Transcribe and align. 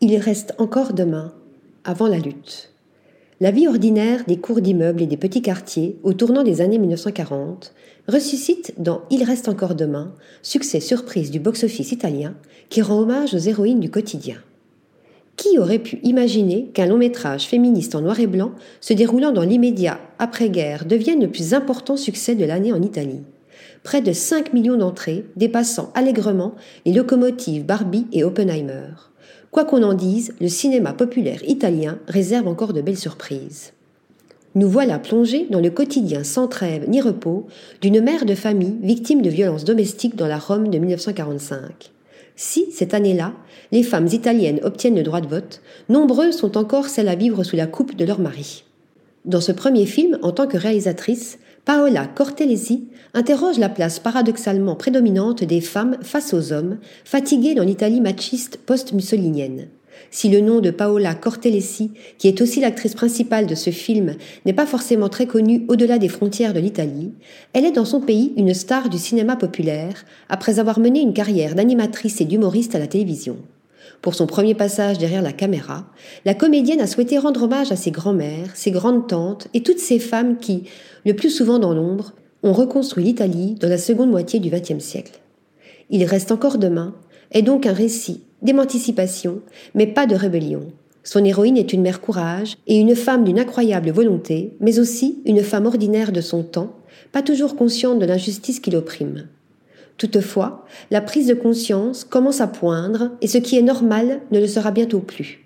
Il 0.00 0.16
reste 0.18 0.54
encore 0.58 0.92
demain, 0.92 1.32
avant 1.82 2.06
la 2.06 2.18
lutte. 2.18 2.70
La 3.40 3.50
vie 3.50 3.66
ordinaire 3.66 4.22
des 4.28 4.36
cours 4.36 4.60
d'immeubles 4.60 5.02
et 5.02 5.08
des 5.08 5.16
petits 5.16 5.42
quartiers 5.42 5.98
au 6.04 6.12
tournant 6.12 6.44
des 6.44 6.60
années 6.60 6.78
1940 6.78 7.74
ressuscite 8.06 8.74
dans 8.78 9.02
Il 9.10 9.24
reste 9.24 9.48
encore 9.48 9.74
demain, 9.74 10.14
succès 10.40 10.78
surprise 10.78 11.32
du 11.32 11.40
box-office 11.40 11.90
italien 11.90 12.36
qui 12.68 12.80
rend 12.80 13.00
hommage 13.00 13.34
aux 13.34 13.38
héroïnes 13.38 13.80
du 13.80 13.90
quotidien. 13.90 14.36
Qui 15.36 15.58
aurait 15.58 15.80
pu 15.80 15.98
imaginer 16.04 16.66
qu'un 16.74 16.86
long 16.86 16.98
métrage 16.98 17.48
féministe 17.48 17.96
en 17.96 18.02
noir 18.02 18.20
et 18.20 18.28
blanc 18.28 18.52
se 18.80 18.92
déroulant 18.94 19.32
dans 19.32 19.42
l'immédiat 19.42 19.98
après-guerre 20.20 20.84
devienne 20.84 21.22
le 21.22 21.30
plus 21.30 21.54
important 21.54 21.96
succès 21.96 22.36
de 22.36 22.44
l'année 22.44 22.72
en 22.72 22.82
Italie? 22.82 23.22
Près 23.82 24.00
de 24.00 24.12
5 24.12 24.52
millions 24.52 24.76
d'entrées, 24.76 25.24
dépassant 25.34 25.90
allègrement 25.96 26.54
les 26.86 26.92
locomotives 26.92 27.66
Barbie 27.66 28.06
et 28.12 28.22
Oppenheimer. 28.22 28.90
Quoi 29.58 29.64
qu'on 29.64 29.82
en 29.82 29.94
dise, 29.94 30.34
le 30.40 30.46
cinéma 30.46 30.92
populaire 30.92 31.42
italien 31.42 31.98
réserve 32.06 32.46
encore 32.46 32.72
de 32.72 32.80
belles 32.80 32.96
surprises. 32.96 33.72
Nous 34.54 34.68
voilà 34.68 35.00
plongés 35.00 35.48
dans 35.50 35.58
le 35.58 35.70
quotidien 35.70 36.22
sans 36.22 36.46
trêve 36.46 36.88
ni 36.88 37.00
repos 37.00 37.48
d'une 37.80 38.00
mère 38.00 38.24
de 38.24 38.36
famille 38.36 38.76
victime 38.80 39.20
de 39.20 39.28
violences 39.28 39.64
domestiques 39.64 40.14
dans 40.14 40.28
la 40.28 40.38
Rome 40.38 40.70
de 40.70 40.78
1945. 40.78 41.90
Si, 42.36 42.70
cette 42.70 42.94
année-là, 42.94 43.32
les 43.72 43.82
femmes 43.82 44.06
italiennes 44.06 44.60
obtiennent 44.62 44.94
le 44.94 45.02
droit 45.02 45.20
de 45.20 45.26
vote, 45.26 45.60
nombreuses 45.88 46.36
sont 46.36 46.56
encore 46.56 46.86
celles 46.86 47.08
à 47.08 47.16
vivre 47.16 47.42
sous 47.42 47.56
la 47.56 47.66
coupe 47.66 47.96
de 47.96 48.04
leur 48.04 48.20
mari. 48.20 48.62
Dans 49.24 49.40
ce 49.40 49.50
premier 49.50 49.86
film, 49.86 50.20
en 50.22 50.30
tant 50.30 50.46
que 50.46 50.56
réalisatrice, 50.56 51.40
Paola 51.68 52.06
Cortellesi 52.06 52.88
interroge 53.12 53.58
la 53.58 53.68
place 53.68 53.98
paradoxalement 53.98 54.74
prédominante 54.74 55.44
des 55.44 55.60
femmes 55.60 55.98
face 56.00 56.32
aux 56.32 56.54
hommes, 56.54 56.78
fatigués 57.04 57.54
dans 57.54 57.62
l'Italie 57.62 58.00
machiste 58.00 58.56
post-mussolinienne. 58.64 59.68
Si 60.10 60.30
le 60.30 60.40
nom 60.40 60.60
de 60.60 60.70
Paola 60.70 61.14
Cortellesi, 61.14 61.90
qui 62.16 62.26
est 62.26 62.40
aussi 62.40 62.60
l'actrice 62.60 62.94
principale 62.94 63.46
de 63.46 63.54
ce 63.54 63.68
film, 63.68 64.14
n'est 64.46 64.54
pas 64.54 64.64
forcément 64.64 65.10
très 65.10 65.26
connu 65.26 65.66
au-delà 65.68 65.98
des 65.98 66.08
frontières 66.08 66.54
de 66.54 66.60
l'Italie, 66.60 67.12
elle 67.52 67.66
est 67.66 67.72
dans 67.72 67.84
son 67.84 68.00
pays 68.00 68.32
une 68.38 68.54
star 68.54 68.88
du 68.88 68.96
cinéma 68.96 69.36
populaire, 69.36 70.06
après 70.30 70.60
avoir 70.60 70.80
mené 70.80 71.00
une 71.02 71.12
carrière 71.12 71.54
d'animatrice 71.54 72.22
et 72.22 72.24
d'humoriste 72.24 72.76
à 72.76 72.78
la 72.78 72.86
télévision. 72.86 73.36
Pour 74.02 74.14
son 74.14 74.26
premier 74.26 74.54
passage 74.54 74.98
derrière 74.98 75.22
la 75.22 75.32
caméra, 75.32 75.86
la 76.24 76.34
comédienne 76.34 76.80
a 76.80 76.86
souhaité 76.86 77.18
rendre 77.18 77.42
hommage 77.42 77.72
à 77.72 77.76
ses 77.76 77.90
grands-mères, 77.90 78.54
ses 78.54 78.70
grandes-tantes 78.70 79.48
et 79.54 79.62
toutes 79.62 79.78
ces 79.78 79.98
femmes 79.98 80.38
qui, 80.38 80.64
le 81.04 81.14
plus 81.14 81.30
souvent 81.30 81.58
dans 81.58 81.74
l'ombre, 81.74 82.12
ont 82.42 82.52
reconstruit 82.52 83.04
l'Italie 83.04 83.56
dans 83.60 83.68
la 83.68 83.78
seconde 83.78 84.10
moitié 84.10 84.40
du 84.40 84.50
XXe 84.50 84.78
siècle. 84.78 85.20
Il 85.90 86.04
reste 86.04 86.30
encore 86.32 86.58
demain 86.58 86.94
est 87.30 87.42
donc 87.42 87.66
un 87.66 87.72
récit 87.72 88.22
d'émancipation, 88.42 89.40
mais 89.74 89.86
pas 89.86 90.06
de 90.06 90.14
rébellion. 90.14 90.72
Son 91.02 91.24
héroïne 91.24 91.56
est 91.56 91.72
une 91.72 91.82
mère 91.82 92.00
courage 92.00 92.56
et 92.66 92.76
une 92.76 92.94
femme 92.94 93.24
d'une 93.24 93.38
incroyable 93.38 93.90
volonté, 93.90 94.56
mais 94.60 94.78
aussi 94.78 95.22
une 95.24 95.42
femme 95.42 95.66
ordinaire 95.66 96.12
de 96.12 96.20
son 96.20 96.42
temps, 96.42 96.76
pas 97.12 97.22
toujours 97.22 97.56
consciente 97.56 97.98
de 97.98 98.06
l'injustice 98.06 98.60
qui 98.60 98.70
l'opprime. 98.70 99.26
Toutefois, 99.98 100.64
la 100.92 101.00
prise 101.00 101.26
de 101.26 101.34
conscience 101.34 102.04
commence 102.04 102.40
à 102.40 102.46
poindre 102.46 103.10
et 103.20 103.26
ce 103.26 103.38
qui 103.38 103.58
est 103.58 103.62
normal 103.62 104.20
ne 104.30 104.38
le 104.38 104.46
sera 104.46 104.70
bientôt 104.70 105.00
plus. 105.00 105.44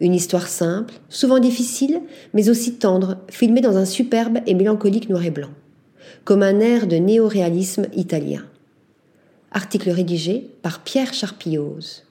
Une 0.00 0.14
histoire 0.14 0.48
simple, 0.48 0.94
souvent 1.10 1.38
difficile, 1.38 2.00
mais 2.32 2.48
aussi 2.48 2.74
tendre, 2.74 3.18
filmée 3.28 3.60
dans 3.60 3.76
un 3.76 3.84
superbe 3.84 4.38
et 4.46 4.54
mélancolique 4.54 5.10
noir 5.10 5.24
et 5.24 5.30
blanc. 5.30 5.50
Comme 6.24 6.42
un 6.42 6.60
air 6.60 6.86
de 6.86 6.96
néo-réalisme 6.96 7.86
italien. 7.94 8.44
Article 9.52 9.90
rédigé 9.90 10.50
par 10.62 10.82
Pierre 10.82 11.12
Charpillose. 11.12 12.04